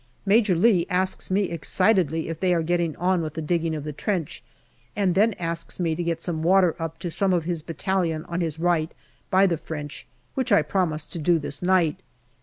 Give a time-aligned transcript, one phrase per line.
[0.25, 3.75] Major Lee asks me excitedly if they are getting on with the APRIL 53 digging
[3.75, 4.43] of the trench,
[4.95, 8.41] and then asks me to get some water up to some of his battalion on
[8.41, 8.91] his right
[9.29, 11.99] by the French, which I promise to do this night.